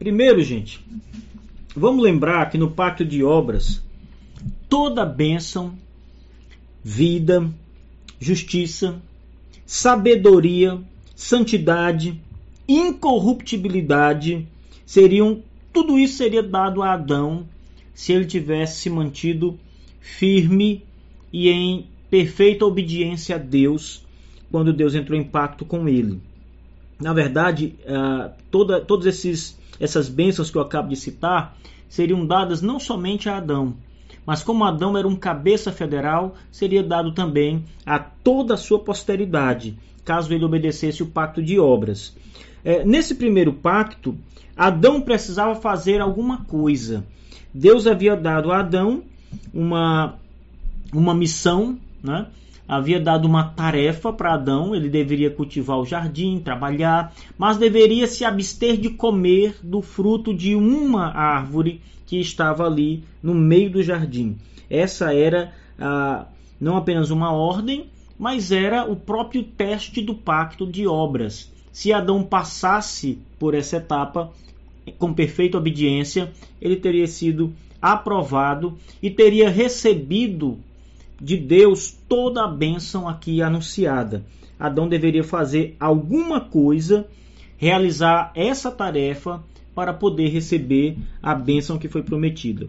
[0.00, 0.80] Primeiro, gente,
[1.76, 3.82] vamos lembrar que no pacto de obras,
[4.66, 5.74] toda bênção,
[6.82, 7.46] vida,
[8.18, 8.98] justiça,
[9.66, 10.80] sabedoria,
[11.14, 12.18] santidade,
[12.66, 14.48] incorruptibilidade
[14.86, 17.46] seriam tudo isso seria dado a Adão
[17.92, 19.60] se ele tivesse se mantido
[20.00, 20.82] firme
[21.30, 24.02] e em perfeita obediência a Deus
[24.50, 26.22] quando Deus entrou em pacto com ele.
[27.00, 31.56] Na verdade, uh, toda, todas esses, essas bênçãos que eu acabo de citar
[31.88, 33.74] seriam dadas não somente a Adão,
[34.26, 39.78] mas como Adão era um cabeça federal, seria dado também a toda a sua posteridade,
[40.04, 42.14] caso ele obedecesse o pacto de obras.
[42.62, 44.16] É, nesse primeiro pacto,
[44.56, 47.04] Adão precisava fazer alguma coisa.
[47.52, 49.02] Deus havia dado a Adão
[49.52, 50.16] uma,
[50.92, 52.26] uma missão, né?
[52.70, 58.24] Havia dado uma tarefa para Adão, ele deveria cultivar o jardim, trabalhar, mas deveria se
[58.24, 64.38] abster de comer do fruto de uma árvore que estava ali no meio do jardim.
[64.70, 66.26] Essa era ah,
[66.60, 71.52] não apenas uma ordem, mas era o próprio teste do pacto de obras.
[71.72, 74.32] Se Adão passasse por essa etapa
[74.96, 76.30] com perfeita obediência,
[76.62, 80.60] ele teria sido aprovado e teria recebido
[81.20, 84.24] de Deus toda a bênção aqui anunciada.
[84.58, 87.06] Adão deveria fazer alguma coisa,
[87.56, 89.42] realizar essa tarefa
[89.74, 92.68] para poder receber a bênção que foi prometida.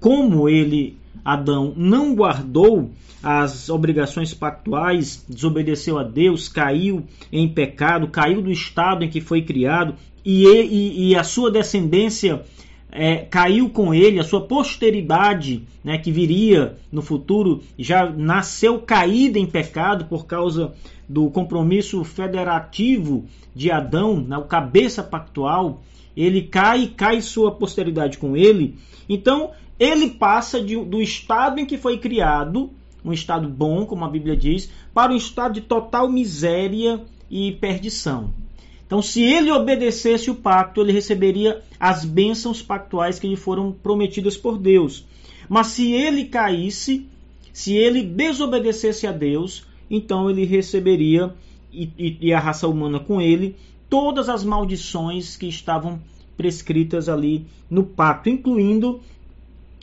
[0.00, 2.90] Como ele, Adão, não guardou
[3.22, 9.42] as obrigações pactuais, desobedeceu a Deus, caiu em pecado, caiu do estado em que foi
[9.42, 12.42] criado e, e, e a sua descendência
[12.92, 19.38] é, caiu com ele, a sua posteridade, né, que viria no futuro, já nasceu caída
[19.38, 20.74] em pecado por causa
[21.08, 25.82] do compromisso federativo de Adão, né, o cabeça pactual.
[26.14, 28.76] Ele cai cai sua posteridade com ele.
[29.08, 32.70] Então, ele passa de, do estado em que foi criado,
[33.02, 38.41] um estado bom, como a Bíblia diz, para um estado de total miséria e perdição.
[38.86, 44.36] Então, se ele obedecesse o pacto, ele receberia as bênçãos pactuais que lhe foram prometidas
[44.36, 45.04] por Deus.
[45.48, 47.06] Mas se ele caísse,
[47.52, 51.34] se ele desobedecesse a Deus, então ele receberia,
[51.72, 53.56] e, e, e a raça humana com ele,
[53.88, 56.00] todas as maldições que estavam
[56.36, 59.00] prescritas ali no pacto, incluindo,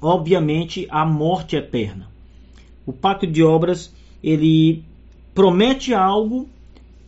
[0.00, 2.08] obviamente, a morte eterna.
[2.86, 4.82] O pacto de obras, ele
[5.34, 6.48] promete algo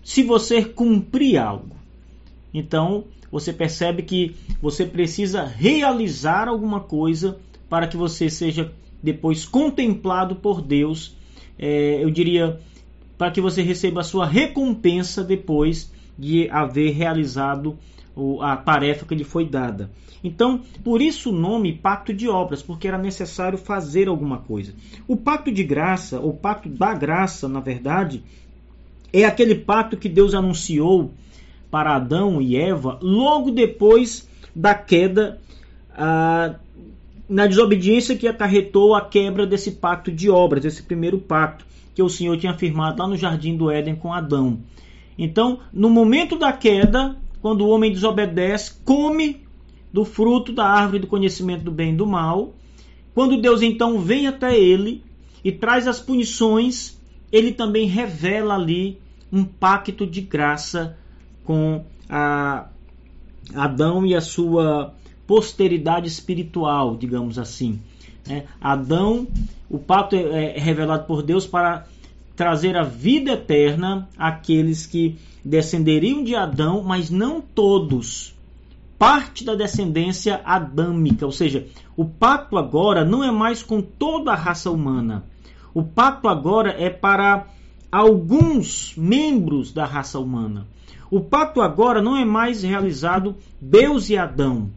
[0.06, 1.74] se você cumprir algo.
[2.54, 8.72] Então, você percebe que você precisa realizar alguma coisa para que você seja
[9.02, 11.16] depois contemplado por Deus.
[11.58, 12.60] É, eu diria
[13.18, 17.76] para que você receba a sua recompensa depois de haver realizado
[18.42, 19.90] a tarefa que lhe foi dada.
[20.22, 24.72] Então, por isso o nome pacto de obras, porque era necessário fazer alguma coisa.
[25.08, 28.22] O pacto de graça, ou pacto da graça, na verdade,
[29.22, 31.12] é aquele pacto que Deus anunciou
[31.70, 35.40] para Adão e Eva logo depois da queda,
[35.94, 36.54] ah,
[37.28, 42.08] na desobediência que acarretou a quebra desse pacto de obras, esse primeiro pacto que o
[42.08, 44.60] Senhor tinha firmado lá no jardim do Éden com Adão.
[45.18, 49.46] Então, no momento da queda, quando o homem desobedece, come
[49.92, 52.52] do fruto da árvore do conhecimento do bem e do mal.
[53.14, 55.02] Quando Deus então vem até ele
[55.42, 57.00] e traz as punições,
[57.32, 58.98] ele também revela ali
[59.32, 60.96] um pacto de graça
[61.44, 62.66] com a
[63.54, 64.94] Adão e a sua
[65.26, 67.80] posteridade espiritual, digamos assim.
[68.28, 69.26] É, Adão,
[69.70, 71.86] o pacto é, é revelado por Deus para
[72.34, 78.34] trazer a vida eterna àqueles que descenderiam de Adão, mas não todos.
[78.98, 81.66] Parte da descendência adâmica, ou seja,
[81.96, 85.24] o pacto agora não é mais com toda a raça humana.
[85.72, 87.46] O pacto agora é para
[87.90, 90.66] alguns membros da raça humana.
[91.10, 94.70] O pacto agora não é mais realizado Deus e Adão.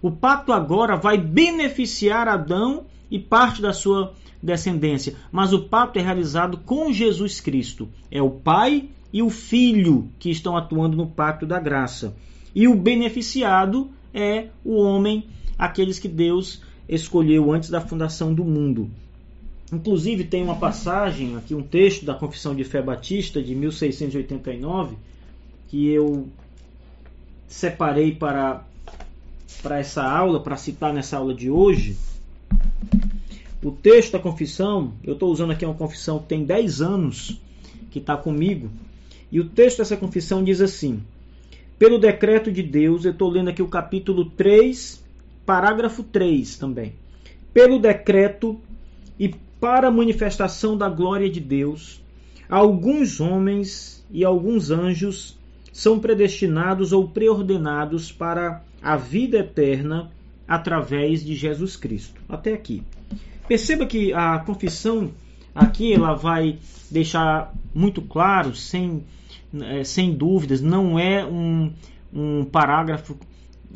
[0.00, 6.02] O pacto agora vai beneficiar Adão e parte da sua descendência, mas o pacto é
[6.02, 7.88] realizado com Jesus Cristo.
[8.10, 12.16] É o Pai e o Filho que estão atuando no pacto da graça.
[12.54, 15.26] E o beneficiado é o homem,
[15.58, 18.90] aqueles que Deus escolheu antes da fundação do mundo.
[19.72, 24.96] Inclusive tem uma passagem aqui, um texto da Confissão de Fé Batista de 1689,
[25.68, 26.28] que eu
[27.48, 28.64] separei para,
[29.62, 31.96] para essa aula, para citar nessa aula de hoje.
[33.62, 37.40] O texto da confissão, eu estou usando aqui uma confissão que tem 10 anos,
[37.90, 38.70] que está comigo,
[39.32, 41.02] e o texto dessa confissão diz assim:
[41.78, 45.04] pelo decreto de Deus, eu estou lendo aqui o capítulo 3,
[45.44, 46.94] parágrafo 3 também.
[47.52, 48.58] Pelo decreto
[49.18, 52.02] e para a manifestação da glória de Deus,
[52.48, 55.38] alguns homens e alguns anjos
[55.72, 60.10] são predestinados ou preordenados para a vida eterna
[60.46, 62.20] através de Jesus Cristo.
[62.28, 62.82] Até aqui.
[63.48, 65.10] Perceba que a confissão
[65.54, 66.58] aqui ela vai
[66.90, 69.04] deixar muito claro, sem,
[69.60, 71.72] é, sem dúvidas, não é um,
[72.12, 73.16] um parágrafo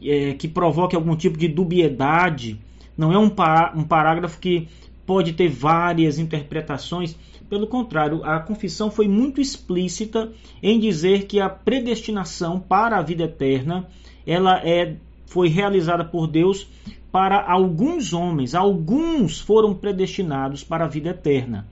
[0.02, 2.60] é, que provoque algum tipo de dubiedade,
[2.96, 3.30] não é um,
[3.74, 4.68] um parágrafo que
[5.10, 7.16] pode ter várias interpretações.
[7.48, 10.30] Pelo contrário, a confissão foi muito explícita
[10.62, 13.88] em dizer que a predestinação para a vida eterna
[14.24, 14.94] ela é,
[15.26, 16.68] foi realizada por Deus
[17.10, 21.66] para alguns homens, alguns foram predestinados para a vida eterna.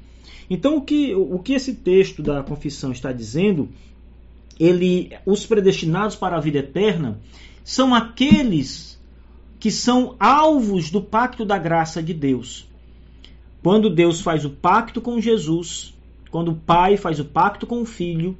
[0.50, 3.68] Então, o que, o que esse texto da confissão está dizendo,
[4.58, 7.20] ele, os predestinados para a vida eterna
[7.62, 9.00] são aqueles
[9.60, 12.67] que são alvos do pacto da graça de Deus.
[13.62, 15.94] Quando Deus faz o pacto com Jesus,
[16.30, 18.36] quando o Pai faz o pacto com o Filho,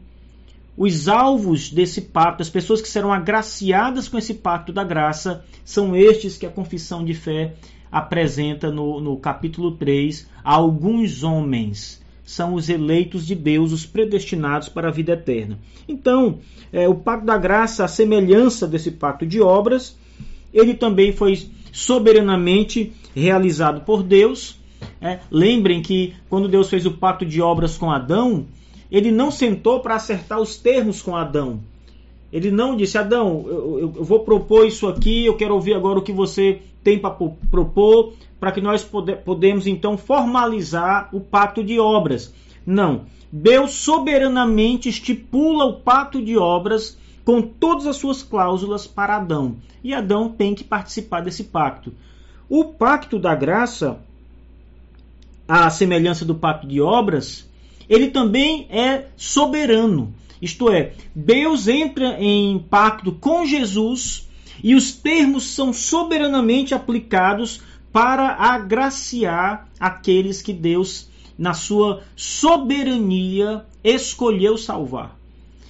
[0.77, 5.97] os alvos desse pacto, as pessoas que serão agraciadas com esse pacto da graça, são
[5.97, 7.55] estes que a confissão de fé
[7.91, 10.29] apresenta no, no capítulo 3.
[10.45, 15.59] Alguns homens são os eleitos de Deus, os predestinados para a vida eterna.
[15.89, 16.39] Então,
[16.73, 19.97] é, o pacto da graça, a semelhança desse pacto de obras,
[20.53, 24.59] ele também foi soberanamente realizado por Deus.
[25.01, 28.47] É, lembrem que quando Deus fez o pacto de obras com Adão,
[28.91, 31.61] ele não sentou para acertar os termos com Adão.
[32.33, 36.03] Ele não disse, Adão, eu, eu, vou propor isso aqui, eu quero ouvir agora o
[36.03, 37.11] que você tem para
[37.51, 42.35] propor, para que nós pode, podemos então formalizar o pacto de obras.
[42.67, 43.03] Não.
[43.31, 49.57] Deus soberanamente estipula o pacto de obras com todas as suas cláusulas para Adão.
[49.83, 51.93] E Adão tem que participar desse pacto.
[52.49, 53.99] O pacto da graça,
[55.49, 57.49] a semelhança do pacto de obras,
[57.89, 60.15] ele também é soberano.
[60.43, 64.29] Isto é, Deus entra em pacto com Jesus
[64.63, 71.09] e os termos são soberanamente aplicados para agraciar aqueles que Deus,
[71.39, 75.17] na sua soberania, escolheu salvar.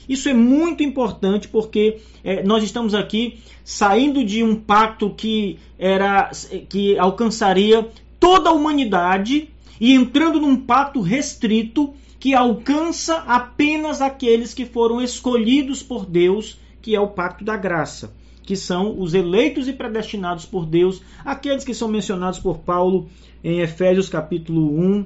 [0.09, 6.31] Isso é muito importante porque é, nós estamos aqui saindo de um pacto que era
[6.69, 7.87] que alcançaria
[8.19, 15.83] toda a humanidade e entrando num pacto restrito que alcança apenas aqueles que foram escolhidos
[15.83, 20.67] por Deus, que é o pacto da graça, que são os eleitos e predestinados por
[20.67, 23.09] Deus, aqueles que são mencionados por Paulo
[23.45, 25.05] em Efésios capítulo 1,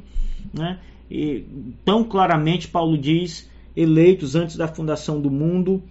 [0.55, 0.79] né?
[1.11, 1.45] E,
[1.85, 5.83] tão claramente Paulo diz, eleitos antes da fundação do mundo,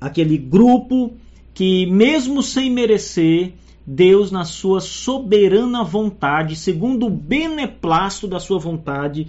[0.00, 1.12] aquele grupo
[1.52, 3.54] que mesmo sem merecer,
[3.86, 9.28] Deus, na sua soberana vontade, segundo o beneplácito da sua vontade,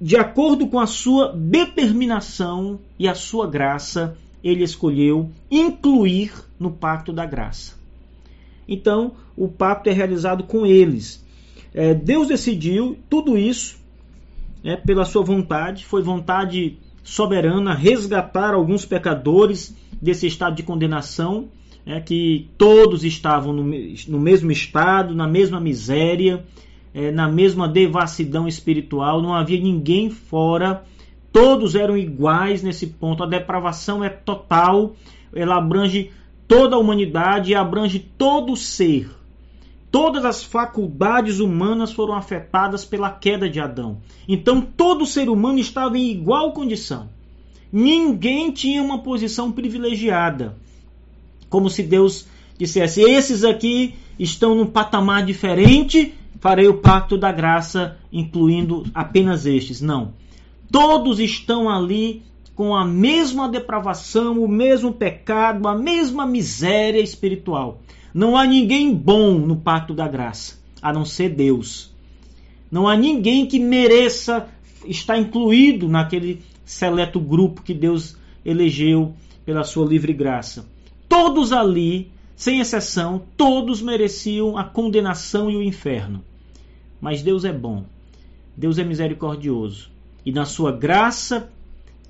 [0.00, 7.12] de acordo com a sua determinação e a sua graça, ele escolheu incluir no pacto
[7.12, 7.74] da graça.
[8.66, 11.24] Então, o pacto é realizado com eles.
[11.74, 13.78] É, Deus decidiu tudo isso
[14.64, 21.48] é, pela sua vontade, foi vontade soberana resgatar alguns pecadores desse estado de condenação,
[21.86, 26.44] é, que todos estavam no, no mesmo estado, na mesma miséria,
[26.94, 30.84] é, na mesma devassidão espiritual, não havia ninguém fora,
[31.32, 33.22] todos eram iguais nesse ponto.
[33.22, 34.94] A depravação é total,
[35.34, 36.10] ela abrange
[36.46, 39.08] toda a humanidade e abrange todo o ser.
[39.90, 43.98] Todas as faculdades humanas foram afetadas pela queda de Adão.
[44.28, 47.08] Então todo ser humano estava em igual condição.
[47.72, 50.56] Ninguém tinha uma posição privilegiada.
[51.50, 52.26] Como se Deus
[52.56, 59.80] dissesse: esses aqui estão num patamar diferente farei o pacto da graça, incluindo apenas estes.
[59.80, 60.14] Não.
[60.72, 62.22] Todos estão ali
[62.54, 67.80] com a mesma depravação, o mesmo pecado, a mesma miséria espiritual.
[68.12, 71.94] Não há ninguém bom no pacto da graça, a não ser Deus.
[72.70, 74.48] Não há ninguém que mereça
[74.86, 79.12] estar incluído naquele seleto grupo que Deus elegeu
[79.44, 80.66] pela sua livre graça.
[81.10, 86.22] Todos ali, sem exceção, todos mereciam a condenação e o inferno.
[87.00, 87.84] Mas Deus é bom,
[88.56, 89.90] Deus é misericordioso
[90.24, 91.50] e na sua graça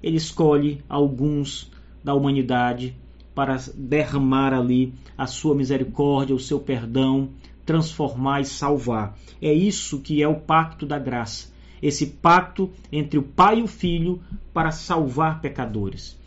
[0.02, 1.70] ele escolhe alguns
[2.04, 2.94] da humanidade
[3.34, 7.30] para derramar ali a sua misericórdia, o seu perdão,
[7.64, 9.16] transformar e salvar.
[9.40, 11.48] É isso que é o pacto da graça.
[11.80, 14.20] Esse pacto entre o Pai e o Filho
[14.52, 16.19] para salvar pecadores.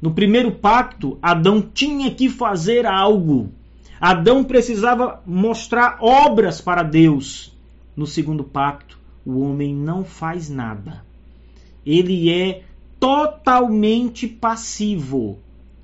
[0.00, 3.50] No primeiro pacto, Adão tinha que fazer algo.
[4.00, 7.52] Adão precisava mostrar obras para Deus.
[7.94, 11.04] No segundo pacto, o homem não faz nada.
[11.84, 12.62] Ele é
[12.98, 15.38] totalmente passivo.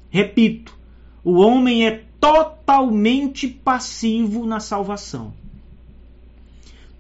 [0.09, 0.75] Repito,
[1.23, 5.35] o homem é totalmente passivo na salvação.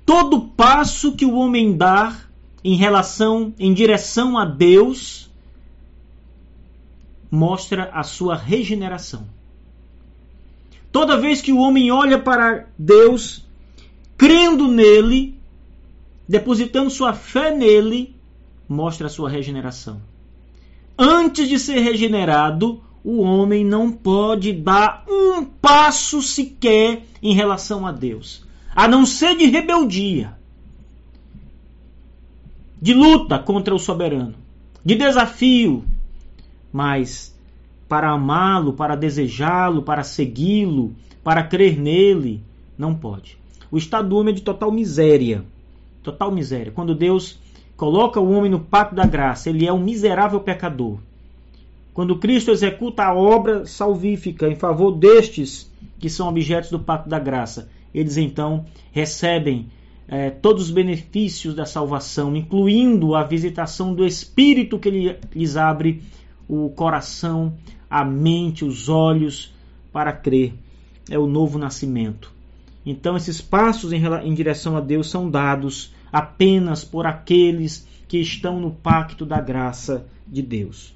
[0.04, 2.16] Todo passo que o homem dá
[2.62, 5.25] em relação, em direção a Deus,
[7.30, 9.26] mostra a sua regeneração.
[10.90, 13.44] Toda vez que o homem olha para Deus,
[14.16, 15.38] crendo nele,
[16.28, 18.14] depositando sua fé nele,
[18.68, 20.00] mostra a sua regeneração.
[20.98, 27.92] Antes de ser regenerado, o homem não pode dar um passo sequer em relação a
[27.92, 30.36] Deus, a não ser de rebeldia,
[32.80, 34.34] de luta contra o soberano,
[34.84, 35.84] de desafio,
[36.76, 37.34] mas
[37.88, 42.42] para amá-lo, para desejá-lo, para segui-lo, para crer nele,
[42.76, 43.38] não pode.
[43.70, 45.42] O estado do homem é de total miséria.
[46.02, 46.70] Total miséria.
[46.70, 47.38] Quando Deus
[47.78, 50.98] coloca o homem no pacto da graça, ele é um miserável pecador.
[51.94, 57.18] Quando Cristo executa a obra salvífica em favor destes que são objetos do pacto da
[57.18, 59.68] graça, eles então recebem
[60.06, 66.02] é, todos os benefícios da salvação, incluindo a visitação do Espírito que lhes abre
[66.48, 67.54] o coração,
[67.88, 69.54] a mente, os olhos
[69.92, 70.54] para crer.
[71.10, 72.32] É o novo nascimento.
[72.84, 78.60] Então, esses passos em, em direção a Deus são dados apenas por aqueles que estão
[78.60, 80.95] no pacto da graça de Deus.